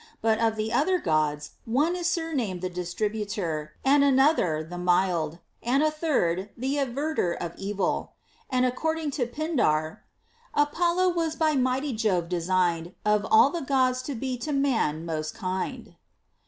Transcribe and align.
But 0.19 0.39
of 0.39 0.55
the 0.55 0.73
other 0.73 0.97
Gods 0.97 1.51
one 1.65 1.95
is 1.95 2.07
surnamed 2.09 2.61
the 2.63 2.71
Distributer, 2.71 3.73
and 3.85 4.03
another 4.03 4.63
the 4.63 4.79
Mild, 4.79 5.37
and 5.61 5.83
a 5.83 5.91
third 5.91 6.49
the 6.57 6.77
Averter 6.77 7.37
of 7.37 7.53
Evil. 7.55 8.13
And 8.49 8.65
according 8.65 9.11
to 9.11 9.27
Pindar, 9.27 10.01
Apollo 10.55 11.09
was 11.09 11.35
by 11.35 11.53
mighty 11.53 11.93
Jove 11.93 12.29
designed 12.29 12.95
Of 13.05 13.27
all 13.29 13.51
the 13.51 13.61
Gods 13.61 14.01
to 14.09 14.15
be 14.15 14.39
to 14.39 14.51
man 14.51 15.05
most 15.05 15.35
kind. 15.35 15.95